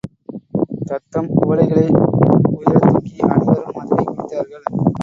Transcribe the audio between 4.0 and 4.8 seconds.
குடித்தார்கள்.